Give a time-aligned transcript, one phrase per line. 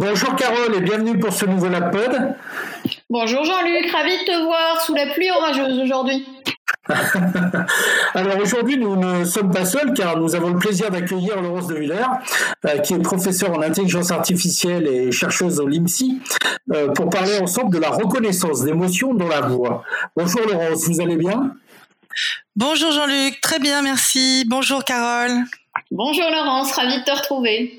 [0.00, 2.34] Bonjour Carole et bienvenue pour ce nouvel Pod.
[3.10, 6.26] Bonjour Jean-Luc, ravi de te voir sous la pluie orageuse aujourd'hui.
[8.14, 11.74] Alors aujourd'hui, nous ne sommes pas seuls car nous avons le plaisir d'accueillir Laurence de
[11.74, 12.06] Villers,
[12.64, 16.22] euh, qui est professeure en intelligence artificielle et chercheuse au LIMSI,
[16.72, 19.84] euh, pour parler ensemble de la reconnaissance d'émotions dans la voix.
[20.16, 21.52] Bonjour Laurence, vous allez bien?
[22.56, 24.46] Bonjour Jean-Luc, très bien, merci.
[24.48, 25.44] Bonjour Carole.
[25.90, 27.78] Bonjour Laurence, ravi de te retrouver.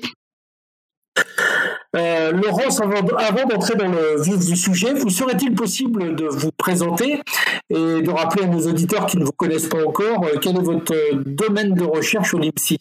[1.94, 7.20] Euh, Laurence, avant, d'entrer dans le vif du sujet, vous serait-il possible de vous présenter
[7.68, 10.62] et de rappeler à nos auditeurs qui ne vous connaissent pas encore euh, quel est
[10.62, 10.94] votre
[11.26, 12.78] domaine de recherche au LIPSI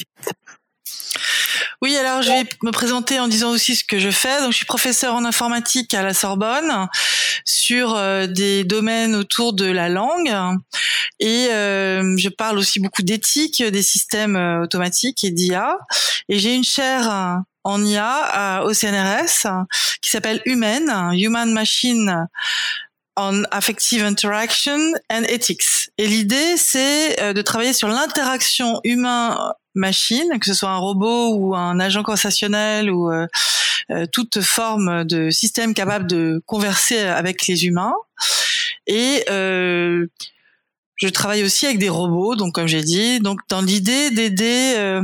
[1.83, 4.39] oui, alors je vais me présenter en disant aussi ce que je fais.
[4.41, 6.87] Donc, je suis professeur en informatique à la Sorbonne
[7.43, 10.31] sur euh, des domaines autour de la langue
[11.19, 15.75] et je parle aussi beaucoup d'éthique des systèmes automatiques et d'IA.
[16.29, 19.47] Et j'ai une chaire en IA au CNRS
[20.01, 22.27] qui s'appelle Human, Human Machine
[23.17, 25.89] on Affective Interaction and Ethics.
[25.97, 31.55] Et l'idée, c'est euh, de travailler sur l'interaction humain-machine, que ce soit un robot ou
[31.55, 33.27] un agent conversationnel ou euh,
[33.91, 37.93] euh, toute forme de système capable de converser avec les humains.
[41.01, 45.01] Je travaille aussi avec des robots, donc comme j'ai dit, donc dans l'idée d'aider, euh,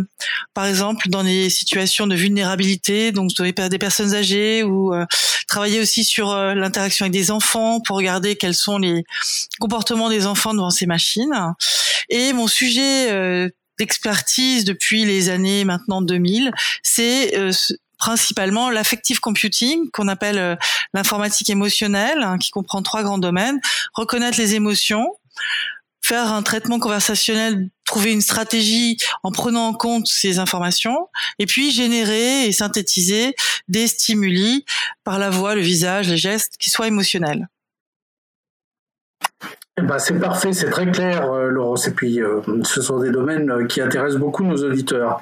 [0.53, 5.05] par exemple, dans des situations de vulnérabilité, donc des personnes âgées, ou euh,
[5.47, 9.05] travailler aussi sur euh, l'interaction avec des enfants pour regarder quels sont les
[9.59, 11.33] comportements des enfants devant ces machines.
[12.09, 16.51] Et mon sujet d'expertise depuis les années maintenant 2000,
[16.83, 17.33] c'est
[17.97, 20.57] principalement l'affective computing qu'on appelle
[20.93, 23.59] l'informatique émotionnelle, hein, qui comprend trois grands domaines
[23.93, 25.09] reconnaître les émotions,
[26.07, 31.71] faire un traitement conversationnel, trouver une stratégie en prenant en compte ces informations, et puis
[31.71, 33.35] générer et synthétiser
[33.67, 34.65] des stimuli
[35.03, 37.49] par la voix, le visage, les gestes qui soient émotionnels.
[39.81, 41.87] Ben, c'est parfait, c'est très clair, euh, Laurence.
[41.87, 45.21] Et puis, euh, ce sont des domaines euh, qui intéressent beaucoup nos auditeurs.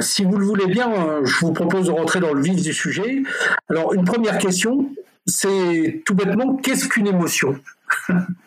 [0.00, 0.90] si vous le voulez bien,
[1.22, 3.22] je vous propose de rentrer dans le vif du sujet.
[3.70, 4.90] Alors, une première question,
[5.26, 7.56] c'est tout bêtement, qu'est-ce qu'une émotion?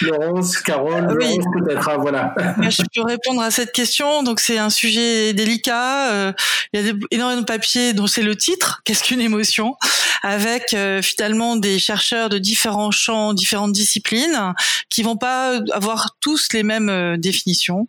[0.00, 2.34] Laurence, Carole, euh, Laurence peut-être, ah, voilà.
[2.58, 4.22] Je peux répondre à cette question.
[4.22, 6.10] Donc c'est un sujet délicat.
[6.12, 6.32] Euh,
[6.72, 8.80] il y a énormément de papiers dont c'est le titre.
[8.84, 9.76] Qu'est-ce qu'une émotion?
[10.22, 14.54] Avec euh, finalement des chercheurs de différents champs, différentes disciplines,
[14.88, 17.88] qui vont pas avoir tous les mêmes définitions.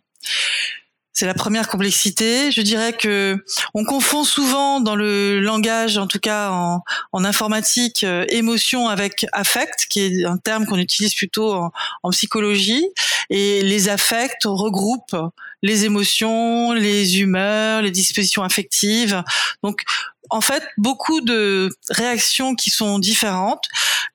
[1.14, 2.50] C'est la première complexité.
[2.50, 3.36] Je dirais que
[3.74, 9.86] on confond souvent dans le langage, en tout cas en, informatique, euh, émotion avec affect,
[9.90, 11.70] qui est un terme qu'on utilise plutôt en,
[12.02, 12.86] en, psychologie.
[13.28, 15.16] Et les affects regroupent
[15.62, 19.22] les émotions, les humeurs, les dispositions affectives.
[19.62, 19.82] Donc
[20.30, 23.66] en fait beaucoup de réactions qui sont différentes.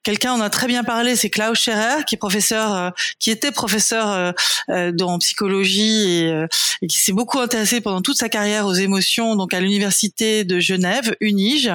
[0.04, 3.52] Quelqu'un en a très bien parlé, c'est Klaus Scherer, qui est professeur, euh, qui était
[3.52, 4.32] professeur euh,
[4.70, 6.48] euh en psychologie et, euh,
[6.82, 10.60] et qui s'est beaucoup intéressé pendant toute sa carrière aux émotions, donc à l'université de
[10.60, 11.72] Genève, Unige,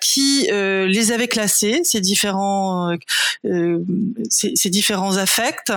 [0.00, 2.96] qui les avait classés ces différents
[4.30, 5.72] ces, ces, différents affects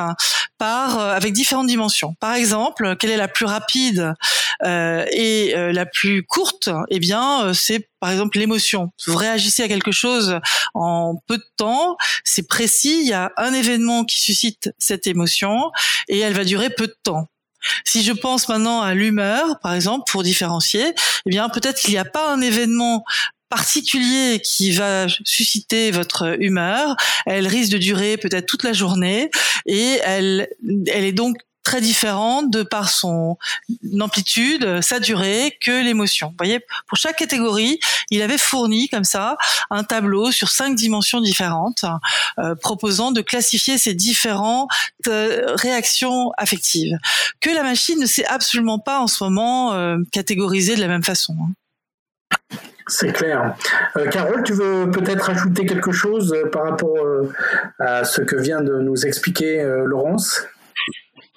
[0.58, 2.16] par avec différentes dimensions.
[2.20, 4.14] Par exemple, quelle est la plus rapide
[4.64, 6.70] et la plus courte?
[6.90, 8.92] Eh bien, c'est par exemple l'émotion.
[9.06, 10.40] Vous réagissez à quelque chose
[10.74, 15.72] en peu de temps, c'est précis, il y a un événement qui suscite cette émotion
[16.08, 17.28] et elle va durer peu de temps.
[17.86, 20.94] Si je pense maintenant à l'humeur, par exemple, pour différencier,
[21.26, 23.04] eh bien peut-être qu'il n'y a pas un événement
[23.50, 26.96] particulier qui va susciter votre humeur,
[27.26, 29.30] elle risque de durer peut-être toute la journée
[29.66, 30.48] et elle,
[30.88, 33.38] elle est donc très différente de par son
[34.00, 36.30] amplitude, sa durée, que l'émotion.
[36.30, 37.80] Vous voyez, pour chaque catégorie,
[38.10, 39.38] il avait fourni comme ça
[39.70, 41.86] un tableau sur cinq dimensions différentes,
[42.40, 44.70] euh, proposant de classifier ces différentes
[45.08, 46.98] euh, réactions affectives
[47.40, 51.04] que la machine ne sait absolument pas en ce moment euh, catégoriser de la même
[51.04, 51.36] façon.
[51.42, 52.58] Hein.
[52.88, 53.56] C'est clair.
[54.12, 56.98] Carole, tu veux peut-être ajouter quelque chose par rapport
[57.80, 60.42] à ce que vient de nous expliquer Laurence?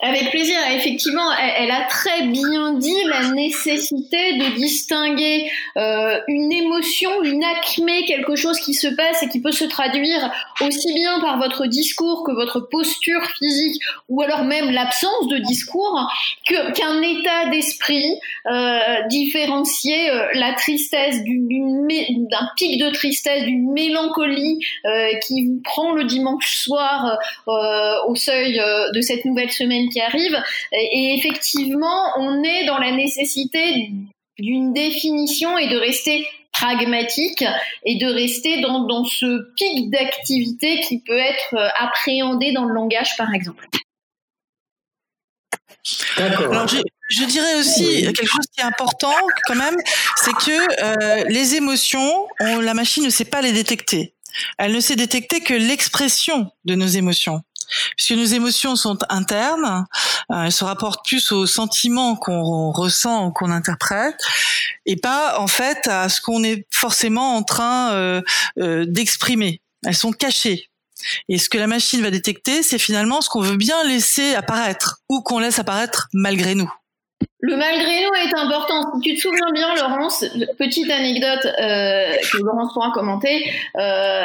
[0.02, 0.56] Avec plaisir.
[0.73, 8.05] Effectivement, elle, a très bien dit la nécessité de distinguer euh, une émotion, une acmé,
[8.05, 12.25] quelque chose qui se passe et qui peut se traduire aussi bien par votre discours
[12.25, 16.11] que votre posture physique ou alors même l'absence de discours,
[16.46, 18.19] qu'un état d'esprit
[18.50, 25.93] euh, différencié, euh, la tristesse d'un pic de tristesse, d'une mélancolie euh, qui vous prend
[25.93, 27.19] le dimanche soir
[27.49, 28.61] euh, au seuil
[28.93, 30.37] de cette nouvelle semaine qui arrive.
[30.73, 33.91] Et effectivement, on est dans la nécessité
[34.38, 37.44] d'une définition et de rester pragmatique
[37.85, 43.17] et de rester dans, dans ce pic d'activité qui peut être appréhendé dans le langage,
[43.17, 43.67] par exemple.
[46.17, 46.79] Alors, je,
[47.11, 49.14] je, dirais aussi quelque chose qui est important
[49.46, 49.76] quand même,
[50.17, 54.14] c'est que euh, les émotions, on, la machine ne sait pas les détecter.
[54.58, 57.43] Elle ne sait détecter que l'expression de nos émotions.
[57.96, 59.87] Puisque nos émotions sont internes,
[60.31, 64.20] euh, elles se rapportent plus aux sentiments qu'on ressent, qu'on interprète,
[64.87, 68.22] et pas en fait à ce qu'on est forcément en train euh,
[68.58, 69.61] euh d'exprimer.
[69.84, 70.69] Elles sont cachées.
[71.28, 75.00] Et ce que la machine va détecter, c'est finalement ce qu'on veut bien laisser apparaître
[75.08, 76.72] ou qu'on laisse apparaître malgré nous.
[77.46, 78.94] Le malgré nous est important.
[78.94, 80.25] Si tu te souviens bien, Laurence,
[80.56, 83.50] petite anecdote euh, que Laurence pourra commenter.
[83.76, 84.25] Euh,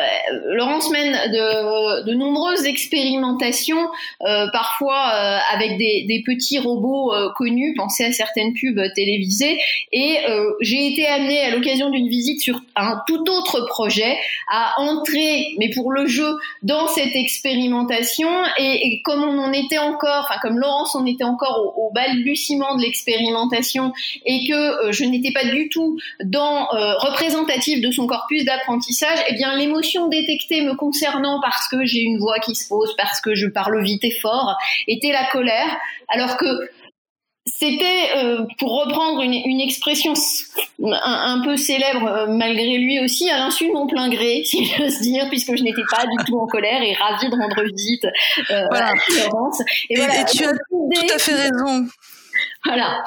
[0.53, 3.89] Laurence mène de, de nombreuses expérimentations,
[4.25, 7.73] euh, parfois euh, avec des, des, petits robots euh, connus.
[7.75, 9.59] Pensez à certaines pubs télévisées.
[9.91, 14.17] Et euh, j'ai été amenée à l'occasion d'une visite sur un tout autre projet
[14.49, 18.29] à entrer, mais pour le jeu, dans cette expérimentation.
[18.57, 21.91] Et, et comme on en était encore, enfin comme Laurence en était encore au, au
[21.91, 23.93] balbutiement de l'expérimentation expérimentation
[24.25, 29.19] et que euh, je n'étais pas du tout dans euh, représentatif de son corpus d'apprentissage,
[29.27, 33.21] eh bien l'émotion détectée me concernant parce que j'ai une voix qui se pose, parce
[33.21, 34.55] que je parle vite et fort,
[34.87, 35.77] était la colère,
[36.09, 36.45] alors que
[37.45, 40.13] c'était, euh, pour reprendre une, une expression
[40.83, 45.27] un, peu célèbre malgré lui aussi, à l'insu de mon plein gré, si j'ose dire,
[45.29, 48.05] puisque je n'étais pas du tout en colère et ravie de rendre visite
[48.51, 49.61] euh, à Florence.
[49.89, 51.87] Et, voilà, et tu as tout à fait raison.
[52.65, 53.03] Voilà.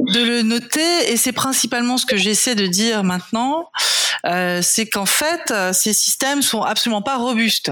[0.00, 3.70] De le noter, et c'est principalement ce que j'essaie de dire maintenant,
[4.26, 7.70] euh, c'est qu'en fait, ces systèmes sont absolument pas robustes.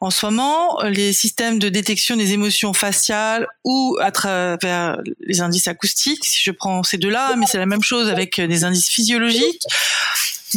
[0.00, 5.68] En ce moment, les systèmes de détection des émotions faciales ou à travers les indices
[5.68, 9.62] acoustiques, si je prends ces deux-là, mais c'est la même chose avec des indices physiologiques,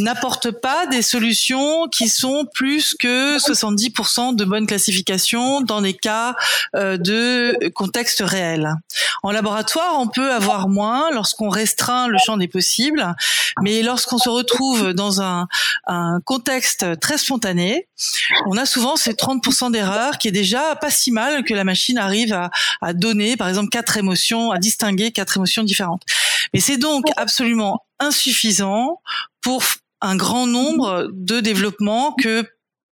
[0.01, 6.35] n'apporte pas des solutions qui sont plus que 70% de bonne classification dans des cas
[6.75, 8.73] euh, de contexte réel.
[9.23, 13.15] En laboratoire, on peut avoir moins lorsqu'on restreint le champ des possibles,
[13.61, 15.47] mais lorsqu'on se retrouve dans un,
[16.25, 17.87] contexte très spontané,
[18.47, 21.97] on a souvent ces 30% d'erreur qui est déjà pas si mal que la machine
[21.97, 22.33] arrive
[22.81, 26.03] à donner, par exemple, quatre émotions, à distinguer quatre émotions différentes.
[26.53, 29.01] Mais c'est donc absolument insuffisant
[29.41, 29.63] pour
[30.01, 32.45] un grand nombre de développements que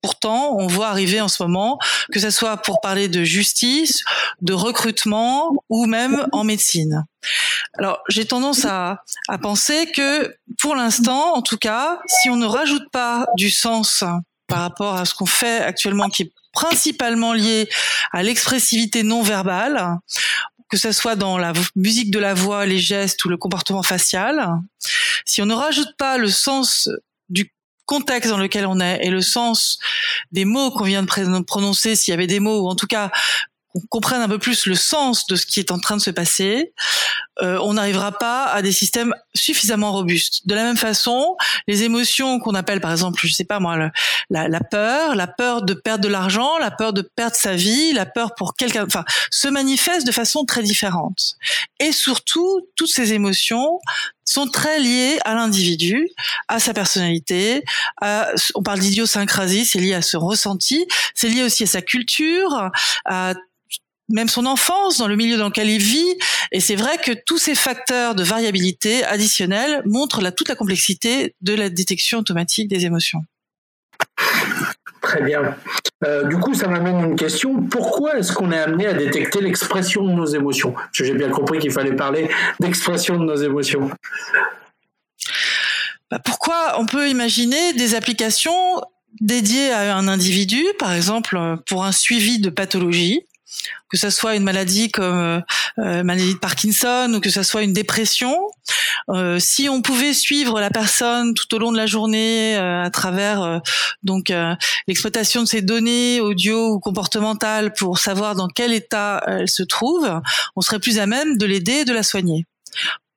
[0.02, 1.78] pourtant on voit arriver en ce moment,
[2.12, 4.04] que ce soit pour parler de justice,
[4.42, 7.06] de recrutement ou même en médecine.
[7.78, 12.46] Alors j'ai tendance à, à penser que pour l'instant, en tout cas, si on ne
[12.46, 14.04] rajoute pas du sens
[14.48, 17.70] par rapport à ce qu'on fait actuellement, qui est principalement lié
[18.12, 20.00] à l'expressivité non verbale,
[20.70, 24.50] que ce soit dans la musique de la voix, les gestes ou le comportement facial,
[25.30, 26.90] si on ne rajoute pas le sens
[27.30, 27.54] du
[27.86, 29.80] contexte dans lequel on est et le sens
[30.32, 33.12] des mots qu'on vient de prononcer, s'il y avait des mots, ou en tout cas
[33.74, 36.10] qu'on comprenne un peu plus le sens de ce qui est en train de se
[36.10, 36.74] passer,
[37.42, 40.48] euh, on n'arrivera pas à des systèmes suffisamment robustes.
[40.48, 41.38] De la même façon,
[41.68, 43.78] les émotions qu'on appelle par exemple, je sais pas moi,
[44.30, 48.06] la, peur, la peur de perdre de l'argent, la peur de perdre sa vie, la
[48.06, 51.36] peur pour quelqu'un, enfin, se manifestent de façon très différente.
[51.80, 53.80] Et surtout, toutes ces émotions
[54.26, 56.08] sont très liées à l'individu,
[56.48, 57.64] à sa personnalité.
[58.02, 62.70] À, on parle d'idiosyncrasie, c'est lié à ce ressenti, c'est lié aussi à sa culture,
[63.06, 63.34] à
[64.10, 66.18] même son enfance, dans le milieu dans lequel il vit.
[66.52, 71.36] Et c'est vrai que tous ces facteurs de variabilité additionnelle montrent la, toute la complexité
[71.42, 73.24] de la détection automatique des émotions.
[75.02, 75.56] Très bien.
[76.06, 77.64] Euh, du coup, ça m'amène une question.
[77.64, 80.76] Pourquoi est-ce qu'on est amené à détecter l'expression de nos émotions?
[80.92, 83.90] J'ai bien compris qu'il fallait parler d'expression de nos émotions.
[86.12, 88.82] Bah, pourquoi on peut imaginer des applications
[89.22, 93.26] dédiées à un individu, par exemple pour un suivi de pathologie,
[93.90, 95.42] que ce soit une maladie comme euh,
[95.80, 98.38] euh, maladie de Parkinson ou que ce soit une dépression,
[99.10, 102.90] euh, si on pouvait suivre la personne tout au long de la journée euh, à
[102.90, 103.62] travers
[104.04, 104.32] donc
[104.88, 110.22] l'exploitation de ses données audio ou comportementales pour savoir dans quel état elle se trouve,
[110.56, 112.46] on serait plus à même de l'aider et de la soigner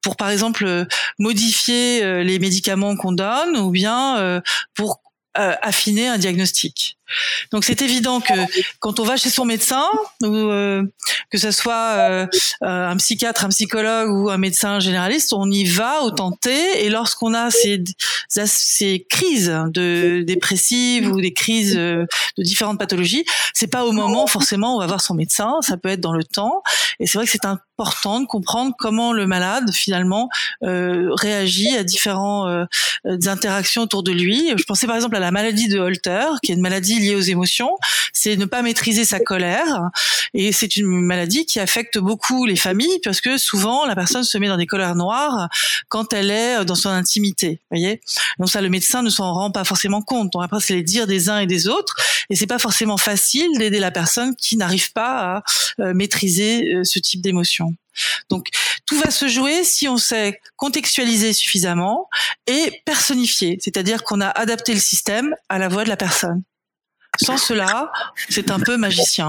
[0.02, 0.86] pour par exemple
[1.18, 4.42] modifier les médicaments qu'on donne ou bien
[4.74, 5.00] pour
[5.34, 6.98] affiner un diagnostic.
[7.50, 8.32] Donc c'est évident que
[8.80, 9.84] quand on va chez son médecin,
[10.22, 10.82] euh,
[11.30, 12.26] que ce soit euh,
[12.62, 16.84] euh, un psychiatre, un psychologue ou un médecin généraliste, on y va au tenté.
[16.84, 19.52] Et lorsqu'on a ces, crises
[20.24, 22.06] dépressives ou des crises de
[22.38, 25.56] différentes pathologies, c'est pas au moment forcément où on va voir son médecin.
[25.60, 26.62] Ça peut être dans le temps.
[27.00, 30.28] Et c'est vrai que c'est important de comprendre comment le malade finalement
[30.62, 32.68] réagit à différentes
[33.04, 34.52] interactions autour de lui.
[34.56, 37.20] Je pensais par exemple à la maladie de Holter, qui est une maladie liée aux
[37.20, 37.76] émotions,
[38.12, 39.90] c'est ne pas maîtriser sa colère.
[40.34, 44.38] Et c'est une maladie qui affecte beaucoup les familles parce que souvent la personne se
[44.38, 45.48] met dans des colères noires
[45.88, 47.60] quand elle est dans son intimité.
[47.70, 48.00] Voyez.
[48.38, 50.32] Donc ça, le médecin ne s'en rend pas forcément compte.
[50.32, 51.96] Donc après, c'est les dires des uns et des autres,
[52.30, 55.42] et c'est pas forcément facile d'aider la personne qui n'arrive pas à
[55.80, 57.74] euh, maîtriser euh, ce type d'émotion.
[58.30, 58.48] Donc
[58.86, 62.08] tout va se jouer si on sait contextualiser suffisamment
[62.46, 66.42] et personnifier, c'est-à-dire qu'on a adapté le système à la voix de la personne.
[67.20, 67.92] Sans cela,
[68.28, 69.28] c'est un peu magicien.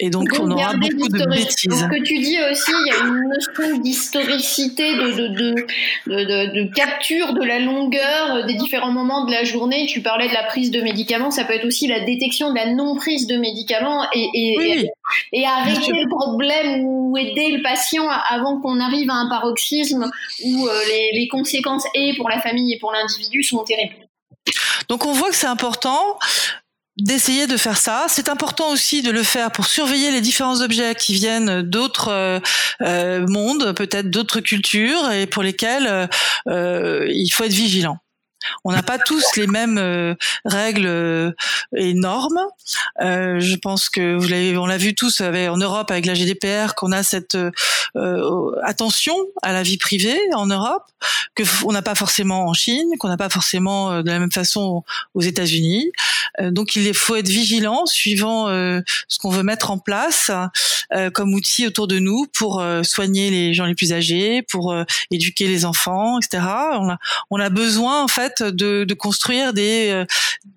[0.00, 1.80] Et donc, on aura beaucoup de bêtises.
[1.80, 6.74] Ce que tu dis aussi, il y a une notion d'historicité, de, de, de, de,
[6.74, 9.86] capture de la longueur des différents moments de la journée.
[9.86, 12.66] Tu parlais de la prise de médicaments, ça peut être aussi la détection de la
[12.74, 14.90] non-prise de médicaments et, et,
[15.32, 20.10] et, arrêter le problème ou aider le patient avant qu'on arrive à un paroxysme
[20.44, 23.94] où euh, les, les conséquences, et pour la famille et pour l'individu, sont terribles.
[24.88, 26.18] Donc on voit que c'est important
[26.98, 28.06] d'essayer de faire ça.
[28.08, 32.40] C'est important aussi de le faire pour surveiller les différents objets qui viennent d'autres euh,
[32.82, 36.08] euh, mondes, peut-être d'autres cultures, et pour lesquels
[36.48, 37.98] euh, il faut être vigilant.
[38.64, 41.32] On n'a pas tous les mêmes euh, règles euh,
[41.76, 42.40] et normes.
[43.00, 46.74] Euh, je pense que vous l'avez, on l'a vu tous en Europe avec la GDPR
[46.76, 47.36] qu'on a cette
[48.62, 50.84] attention à la vie privée en Europe
[51.34, 54.82] que on n'a pas forcément en Chine, qu'on n'a pas forcément de la même façon
[55.14, 55.90] aux États-Unis.
[56.40, 60.30] Donc il faut être vigilant suivant ce qu'on veut mettre en place
[61.14, 64.74] comme outil autour de nous pour soigner les gens les plus âgés, pour
[65.10, 66.42] éduquer les enfants, etc.
[66.44, 66.98] On a,
[67.30, 70.04] on a besoin en fait de, de construire des, euh,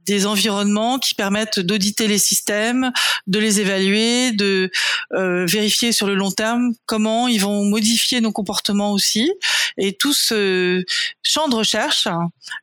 [0.06, 2.92] des environnements qui permettent d'auditer les systèmes,
[3.28, 4.72] de les évaluer, de
[5.14, 9.32] euh, vérifier sur le long terme comment ils vont modifier nos comportements aussi.
[9.78, 10.84] Et tout ce
[11.24, 12.08] champ de recherche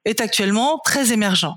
[0.05, 1.57] est actuellement très émergent.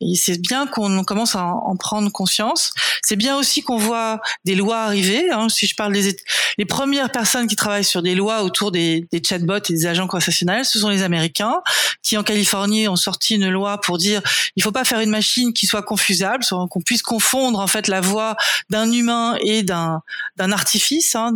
[0.00, 2.72] Et c'est bien qu'on commence à en prendre conscience.
[3.02, 5.30] C'est bien aussi qu'on voit des lois arriver.
[5.30, 5.48] Hein.
[5.48, 6.16] Si je parle des
[6.58, 10.64] les premières personnes qui travaillent sur des lois autour des, chatbots et des agents conversationnels,
[10.64, 11.62] ce sont les Américains
[12.02, 14.22] qui en Californie ont sorti une loi pour dire
[14.56, 18.00] il faut pas faire une machine qui soit confusable, qu'on puisse confondre en fait la
[18.00, 18.36] voix
[18.68, 20.02] d'un humain et d'un
[20.36, 21.34] d'un artifice, hein,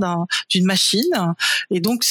[0.51, 1.35] d'une machine.
[1.71, 2.05] Et donc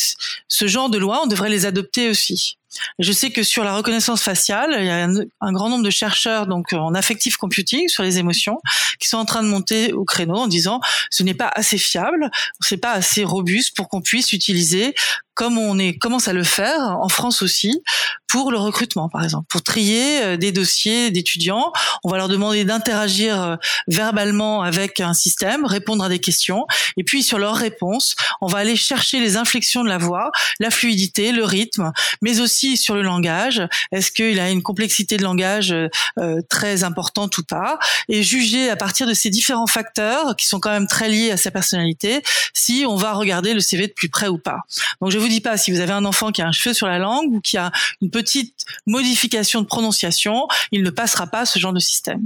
[0.48, 2.58] ce genre de loi, on devrait les adopter aussi.
[3.00, 6.48] Je sais que sur la reconnaissance faciale, il y a un, grand nombre de chercheurs
[6.48, 8.60] donc en affective computing sur les émotions
[9.00, 12.30] qui sont en train de monter au créneau en disant ce n'est pas assez fiable,
[12.60, 14.96] c'est pas assez robuste pour qu'on puisse utiliser
[15.34, 17.82] comme on est commence à le faire en France aussi
[18.28, 21.72] pour le recrutement par exemple pour trier euh, des dossiers d'étudiants.
[22.04, 23.56] On va leur demander d'interagir euh,
[23.88, 26.66] verbalement avec un système répondre à des questions.
[26.98, 30.70] Et puis sur leurs réponses on va aller chercher les inflexions de la voix la
[30.70, 33.62] fluidité le rythme mais aussi sur le langage.
[33.92, 37.80] Est-ce qu'il a une complexité de langage euh, très importante ou pas?
[38.10, 41.38] Et juger à partir de ces différents facteurs qui sont quand même très liés à
[41.38, 42.22] sa personnalité
[42.54, 44.60] si on va regarder le CV de plus près ou pas.
[45.02, 47.00] Donc vous dis pas si vous avez un enfant qui a un cheveu sur la
[47.00, 51.74] langue ou qui a une petite modification de prononciation, il ne passera pas ce genre
[51.74, 52.22] de système.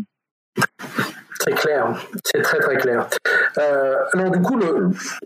[1.39, 3.08] Très clair, c'est très très clair.
[3.60, 4.60] Euh, alors du coup,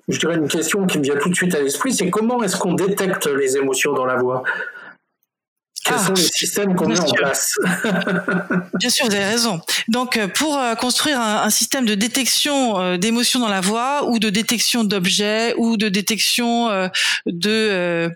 [0.10, 2.58] je dirais une question qui me vient tout de suite à l'esprit, c'est comment est-ce
[2.58, 4.44] qu'on détecte les émotions dans la voix?
[5.84, 7.56] Quels ah, sont les systèmes qu'on met en place?
[8.76, 9.62] Bien sûr, vous avez raison.
[9.88, 14.20] Donc, euh, pour euh, construire un, système de détection euh, d'émotions dans la voix, ou
[14.20, 16.70] de détection d'objets, ou de détection
[17.26, 18.12] de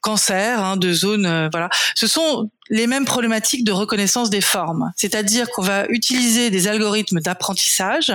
[0.00, 4.92] cancer, hein, de zones, voilà, ce sont les mêmes problématiques de reconnaissance des formes.
[4.96, 8.12] C'est-à-dire qu'on va utiliser des algorithmes d'apprentissage.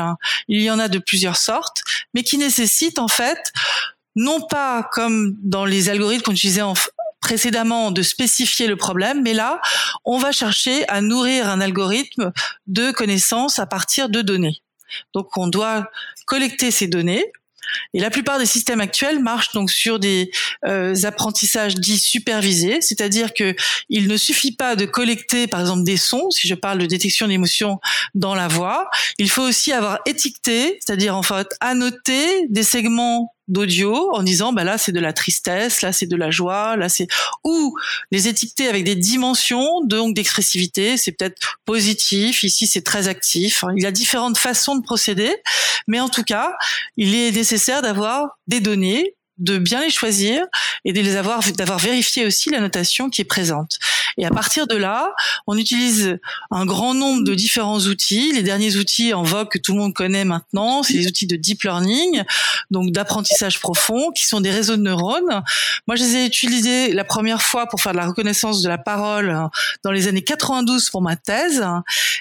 [0.48, 1.82] Il y en a de plusieurs sortes,
[2.14, 3.52] mais qui nécessitent en fait
[4.16, 6.74] non pas comme dans les algorithmes qu'on utilisait en,
[7.20, 9.60] précédemment de spécifier le problème, mais là,
[10.06, 12.32] on va chercher à nourrir un algorithme
[12.68, 14.62] de connaissances à partir de données.
[15.14, 15.90] Donc, on doit
[16.26, 17.26] collecter ces données.
[17.94, 20.32] Et la plupart des systèmes actuels marchent donc sur des
[20.66, 23.56] euh, apprentissages dits supervisés, c'est-à-dire que
[23.90, 26.32] il ne suffit pas de collecter, par exemple, des sons.
[26.32, 27.80] Si je parle de détection d'émotions
[28.16, 34.10] dans la voix, il faut aussi avoir étiqueté, c'est-à-dire en fait annoter des segments d'audio
[34.14, 37.08] en disant bah là c'est de la tristesse, là c'est de la joie, là c'est
[37.44, 37.76] ou
[38.12, 43.64] les étiqueter avec des dimensions donc d'expressivité, c'est peut-être positif, ici c'est très actif.
[43.76, 45.36] Il y a différentes façons de procéder,
[45.88, 46.54] mais en tout cas,
[46.98, 50.44] il est nécessaire d'avoir des données de bien les choisir
[50.86, 53.80] et de les avoir d'avoir vérifié aussi la notation qui est présente.
[54.18, 55.14] Et à partir de là,
[55.46, 56.18] on utilise
[56.50, 58.32] un grand nombre de différents outils.
[58.34, 61.36] Les derniers outils en vogue que tout le monde connaît maintenant, c'est les outils de
[61.36, 62.24] deep learning,
[62.72, 65.44] donc d'apprentissage profond, qui sont des réseaux de neurones.
[65.88, 68.78] Moi, je les ai utilisés la première fois pour faire de la reconnaissance de la
[68.78, 69.52] parole hein,
[69.84, 71.64] dans les années 92 pour ma thèse.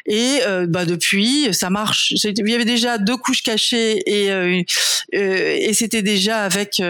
[0.06, 2.12] Et euh, bah, depuis, ça marche.
[2.12, 4.62] Il y avait déjà deux couches cachées et, euh,
[5.14, 6.82] euh, et c'était déjà avec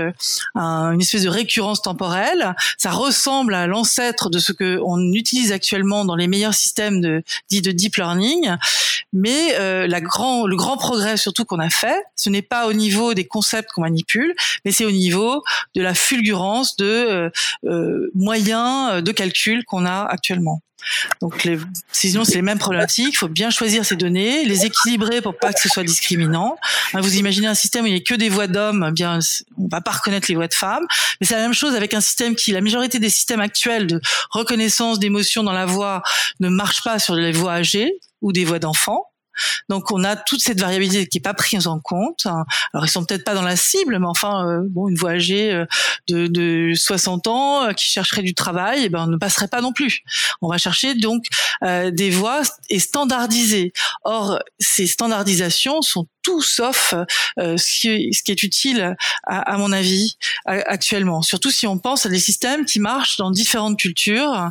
[0.55, 2.55] une espèce de récurrence temporelle.
[2.79, 7.23] Ça ressemble à l'ancêtre de ce que on utilise actuellement dans les meilleurs systèmes de
[7.51, 8.57] dits de deep learning.
[9.13, 12.73] Mais euh, la grand, le grand progrès surtout qu'on a fait, ce n'est pas au
[12.73, 15.43] niveau des concepts qu'on manipule, mais c'est au niveau
[15.75, 17.31] de la fulgurance de euh,
[17.65, 20.61] euh, moyens de calcul qu'on a actuellement.
[21.21, 21.59] Donc, les,
[21.93, 23.15] sinon, c'est les mêmes problématiques.
[23.15, 26.57] Il faut bien choisir ces données, les équilibrer pour pas que ce soit discriminant.
[26.95, 29.19] Hein, vous imaginez un système où il n'y a que des voix d'hommes, eh bien,
[29.59, 30.87] on va pas reconnaître les voix de femmes.
[31.21, 34.01] Mais c'est la même chose avec un système qui, la majorité des systèmes actuels de
[34.31, 36.03] reconnaissance d'émotions dans la voix
[36.41, 37.93] ne marche pas sur les voix âgées
[38.23, 39.07] ou des voix d'enfants.
[39.69, 42.27] Donc on a toute cette variabilité qui est pas prise en compte.
[42.73, 45.53] Alors ils sont peut-être pas dans la cible, mais enfin euh, bon une voix âgée
[45.53, 45.67] euh,
[46.09, 49.61] de, de 60 ans euh, qui chercherait du travail, eh ben on ne passerait pas
[49.61, 50.03] non plus.
[50.43, 51.25] On va chercher donc
[51.63, 53.73] des voix et standardisées.
[54.05, 56.95] Or ces standardisations sont tout sauf
[57.39, 61.23] ce, qui, ce, qui, est utile à, à mon avis actuellement.
[61.23, 64.51] Surtout si on pense à des systèmes qui marchent dans différentes cultures.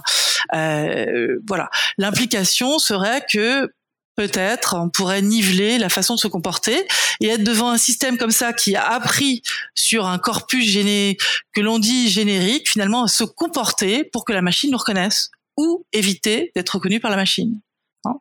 [0.51, 3.69] voilà, l'implication serait que
[4.15, 6.87] peut-être on pourrait niveler la façon de se comporter
[7.21, 9.41] et être devant un système comme ça qui a appris
[9.73, 11.17] sur un corpus géné
[11.53, 15.85] que l'on dit générique finalement à se comporter pour que la machine nous reconnaisse ou
[15.93, 17.59] éviter d'être reconnu par la machine.
[18.05, 18.15] Hein?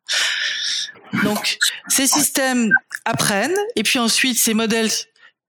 [1.22, 1.58] Donc
[1.88, 2.72] ces systèmes
[3.04, 4.90] apprennent et puis ensuite ces modèles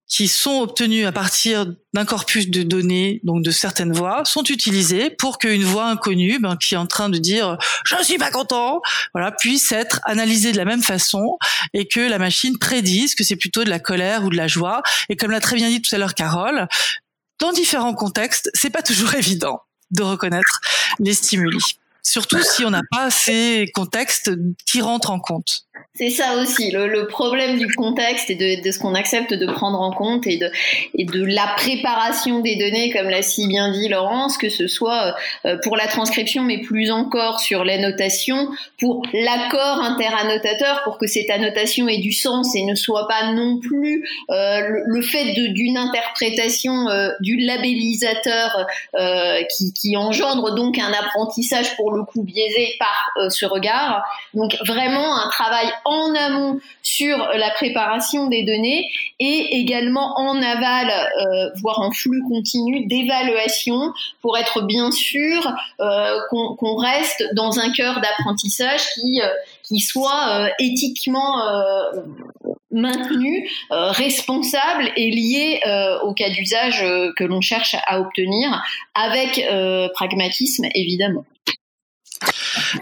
[0.08, 5.10] qui sont obtenus à partir d'un corpus de données, donc de certaines voix, sont utilisés
[5.10, 8.82] pour qu'une voix inconnue, ben, qui est en train de dire je suis pas content,
[9.14, 11.38] voilà, puisse être analysée de la même façon
[11.74, 14.84] et que la machine prédise que c'est plutôt de la colère ou de la joie.
[15.10, 16.68] Et comme l'a très bien dit tout à l'heure Carole,
[17.40, 20.62] dans différents contextes, c'est pas toujours évident de reconnaître
[21.00, 21.78] les stimuli.
[22.08, 24.30] Surtout si on n'a pas ces contextes
[24.68, 25.66] qui rentrent en compte.
[25.98, 29.92] C'est ça aussi, le, problème du contexte et de, ce qu'on accepte de prendre en
[29.92, 30.52] compte et de,
[30.94, 35.16] et de la préparation des données, comme l'a si bien dit Laurence, que ce soit
[35.46, 41.30] euh, pour la transcription, mais plus encore sur l'annotation, pour l'accord interannotateur, pour que cette
[41.30, 46.90] annotation ait du sens et ne soit pas non plus euh, le, fait d'une interprétation
[46.90, 48.68] euh, du labellisateur
[49.56, 54.04] qui, qui, engendre donc un apprentissage pour le coup biaisé par ce regard.
[54.34, 60.90] Donc vraiment un travail en amont sur la préparation des données et également en aval,
[60.90, 67.72] euh, voire en flux continu d'évaluation pour être bien sûr euh, qu'on reste dans un
[67.72, 69.28] cœur d'apprentissage euh,
[69.64, 71.38] qui soit éthiquement
[72.72, 75.60] maintenu, responsable et lié
[76.04, 78.62] au cas d'usage que l'on cherche à obtenir
[78.94, 79.44] avec
[79.96, 81.26] pragmatisme évidemment.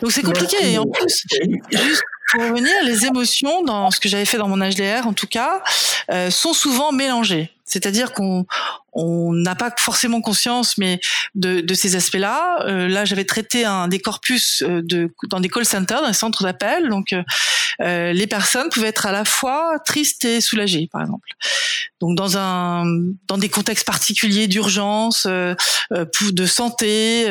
[0.02, 1.26] Donc c'est compliqué et en plus,
[1.72, 5.28] juste pour revenir, les émotions, dans ce que j'avais fait dans mon HDR en tout
[5.28, 5.62] cas,
[6.12, 7.52] euh, sont souvent mélangées.
[7.66, 8.46] C'est-à-dire qu'on
[8.96, 11.00] on n'a pas forcément conscience, mais
[11.36, 12.66] de, de ces aspects-là.
[12.68, 16.14] Euh, là, j'avais traité un des corpus euh, de dans des call centers, dans des
[16.14, 16.90] centres d'appel.
[16.90, 17.24] Donc, euh,
[17.82, 21.28] euh, les personnes pouvaient être à la fois tristes et soulagées, par exemple.
[22.02, 22.86] Donc, dans un
[23.28, 25.56] dans des contextes particuliers d'urgence, euh,
[25.92, 27.28] de santé,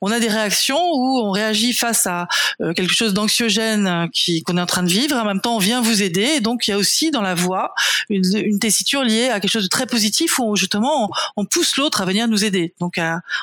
[0.00, 2.28] on a des réactions où on réagit face à
[2.74, 5.16] quelque chose d'anxiogène qui qu'on est en train de vivre.
[5.16, 6.40] En même temps, on vient vous aider.
[6.40, 7.74] Donc, il y a aussi dans la voix
[8.08, 11.01] une, une tessiture liée à quelque chose de très positif où justement
[11.36, 13.00] on, pousse l'autre à venir nous aider, donc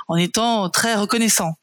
[0.08, 1.56] en étant très reconnaissant.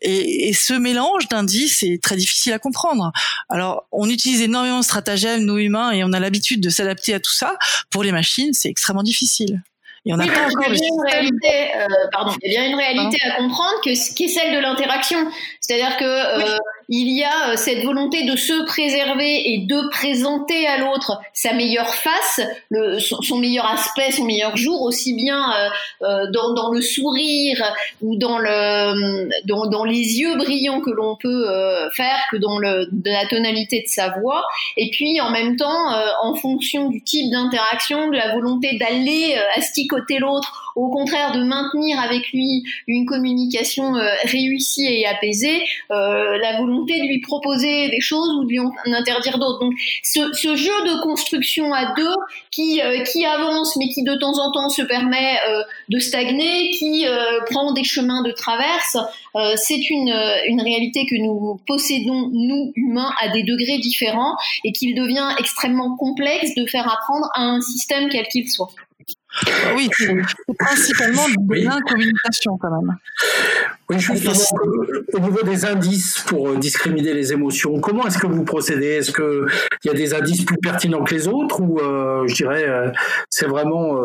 [0.00, 3.12] Et, ce mélange d'indices est très difficile à comprendre.
[3.48, 7.20] Alors, on utilise énormément de stratagèmes, nous humains, et on a l'habitude de s'adapter à
[7.20, 7.56] tout ça.
[7.90, 9.62] Pour les machines, c'est extrêmement difficile.
[10.04, 12.60] Et on n'a pas encore il y a une réalité, euh, pardon, il y a
[12.60, 15.18] bien une réalité à comprendre que, qui est celle de l'interaction.
[15.60, 16.58] C'est-à-dire que euh,
[16.88, 21.94] il y a cette volonté de se préserver et de présenter à l'autre sa meilleure
[21.94, 22.40] face,
[22.70, 25.52] le, son, meilleur aspect, son meilleur jour, aussi bien
[26.00, 27.62] dans, dans, le sourire
[28.00, 31.46] ou dans, le, dans, dans les yeux brillants que l'on peut
[31.94, 34.42] faire que dans le, la tonalité de sa voix.
[34.76, 35.92] Et puis en même temps,
[36.22, 42.00] en fonction du type d'interaction, de la volonté d'aller asticoter l'autre, au contraire de maintenir
[42.00, 48.00] avec lui une communication euh, réussie et apaisée, euh, la volonté de lui proposer des
[48.00, 49.60] choses ou de lui en interdire d'autres.
[49.60, 52.14] Donc ce, jeu de construction à deux
[52.50, 55.38] qui, euh, qui avance mais qui de temps en temps se permet
[55.88, 57.04] de stagner, qui
[57.50, 58.96] prend des chemins de traverse,
[59.56, 60.14] c'est une,
[60.46, 65.96] une réalité que nous possédons, nous humains, à des degrés différents et qu'il devient extrêmement
[65.96, 68.70] complexe de faire apprendre à un système quel qu'il soit.
[69.46, 70.14] Ah oui, c'est
[70.58, 72.96] principalement de l'incommunication quand même.
[73.88, 74.60] Oui, justement,
[75.14, 78.86] au niveau des indices pour euh, discriminer les émotions, comment est-ce que vous procédez?
[78.86, 79.46] Est-ce qu'il
[79.84, 82.90] y a des indices plus pertinents que les autres ou euh, je dirais euh,
[83.30, 83.96] c'est vraiment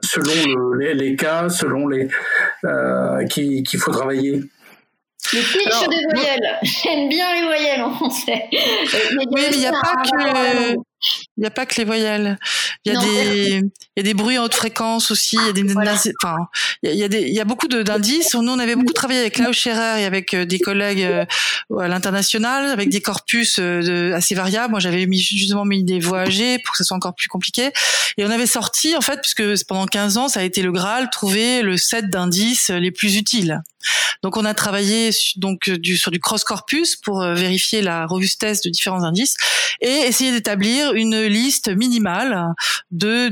[0.00, 2.08] selon les, cas, selon les
[3.28, 4.42] qu'il faut travailler?
[5.32, 6.58] Le pitch des voyelles.
[6.62, 8.44] J'aime bien les voyelles en français.
[8.52, 10.85] oui, mais il n'y a pas que.
[11.36, 12.38] Il n'y a pas que les voyelles.
[12.84, 13.60] Il y a des,
[13.96, 15.36] il y a des bruits en haute fréquence aussi.
[15.36, 15.64] Il y a des,
[16.22, 16.36] enfin,
[16.82, 18.34] il y a, des, il y a beaucoup d'indices.
[18.34, 21.24] Nous, on avait beaucoup travaillé avec Klaus Scherer et avec euh, des collègues euh,
[21.78, 24.70] à l'international, avec des corpus euh, assez variables.
[24.70, 27.70] Moi, j'avais mis, justement mis des voix âgées pour que ce soit encore plus compliqué.
[28.16, 31.10] Et on avait sorti, en fait, puisque pendant 15 ans, ça a été le Graal,
[31.10, 33.60] trouver le set d'indices les plus utiles.
[34.22, 38.70] Donc, on a travaillé donc du, sur du cross corpus pour vérifier la robustesse de
[38.70, 39.36] différents indices
[39.80, 42.54] et essayer d'établir une liste minimale
[42.90, 43.28] de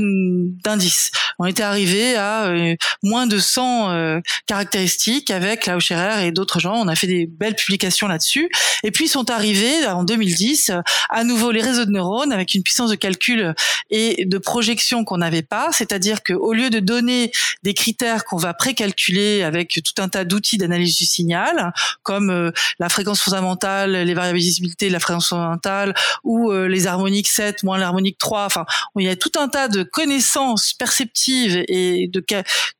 [0.62, 1.10] d'indices.
[1.38, 6.60] On était arrivé à euh, moins de 100 euh, caractéristiques avec Klaus Scherer et d'autres
[6.60, 6.74] gens.
[6.74, 8.48] On a fait des belles publications là-dessus.
[8.82, 10.72] Et puis sont arrivés en 2010
[11.10, 13.54] à nouveau les réseaux de neurones avec une puissance de calcul
[13.90, 15.70] et de projection qu'on n'avait pas.
[15.72, 20.58] C'est-à-dire qu'au lieu de donner des critères qu'on va précalculer avec tout un tas d'outils
[20.58, 26.52] d'analyse du signal, comme euh, la fréquence fondamentale, les variabilités de la fréquence fondamentale ou
[26.52, 28.44] les harmoniques 7 moins l'harmonique 3.
[28.44, 28.64] Enfin,
[28.96, 32.24] il y a tout un tas de connaissances perceptives et de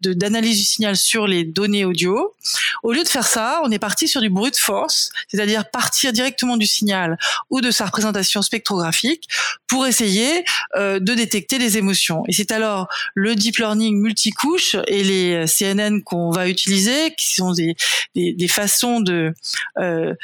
[0.01, 2.35] d'analyse du signal sur les données audio.
[2.83, 6.57] Au lieu de faire ça, on est parti sur du brute force, c'est-à-dire partir directement
[6.57, 7.19] du signal
[7.51, 9.29] ou de sa représentation spectrographique
[9.67, 10.45] pour essayer
[10.77, 12.23] euh, de détecter les émotions.
[12.29, 17.53] Et c'est alors le deep learning multicouche et les CNN qu'on va utiliser, qui sont
[17.53, 17.77] des,
[18.15, 19.35] des, façons de,
[19.79, 20.15] euh,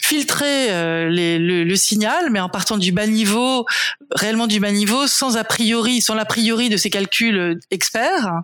[0.00, 3.66] filtrer euh, le, signal, mais en partant du bas niveau,
[4.10, 8.40] réellement du bas niveau, sans a priori, sans l'a priori de ces calculs euh, experts,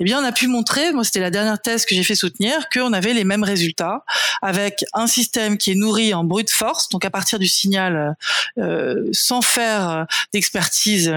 [0.00, 2.68] eh bien, on a pu montrer, moi, c'était la dernière thèse que j'ai fait soutenir,
[2.72, 4.04] qu'on avait les mêmes résultats
[4.42, 8.16] avec un système qui est nourri en brute force, donc à partir du signal,
[8.58, 11.12] euh, sans faire d'expertise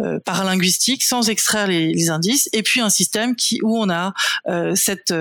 [0.00, 4.12] euh, paralinguistique, sans extraire les, indices, et puis un système qui où on a
[4.74, 5.14] cette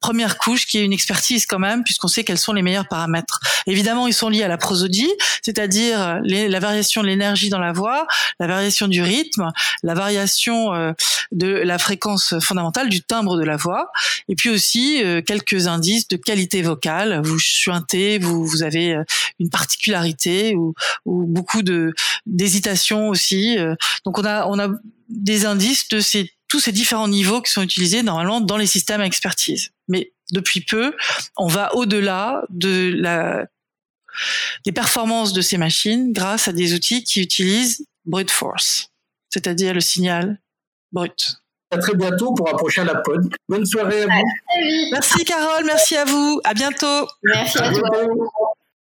[0.00, 3.40] première couche qui est une expertise quand même, puisqu'on sait quels sont les meilleurs paramètres.
[3.66, 5.10] Évidemment, ils sont liés à la prosodie,
[5.42, 8.06] c'est-à-dire la variation de l'énergie dans la voix,
[8.38, 9.50] la variation du rythme,
[9.82, 10.92] la variation euh,
[11.32, 13.90] de la fréquence fondamentale du timbre de la voix,
[14.28, 17.20] et puis aussi euh, quelques indices de qualité vocale.
[17.24, 19.04] Vous chuintez, vous, vous avez euh,
[19.38, 21.92] une particularité ou, ou beaucoup de
[22.26, 23.56] d'hésitation aussi.
[24.04, 24.68] Donc on a on a
[25.08, 29.00] des indices de ces tous ces différents niveaux qui sont utilisés normalement dans les systèmes
[29.00, 29.70] à expertise.
[29.88, 30.94] Mais depuis peu,
[31.36, 33.46] on va au-delà de la,
[34.64, 38.90] des performances de ces machines grâce à des outils qui utilisent brute force,
[39.30, 40.40] c'est-à-dire le signal
[40.92, 41.36] brut.
[41.74, 43.28] À très bientôt pour un prochain pod.
[43.48, 44.90] Bonne soirée à vous.
[44.92, 46.40] Merci Carole, merci à vous.
[46.44, 47.08] À bientôt.
[47.24, 47.88] Merci à, toi.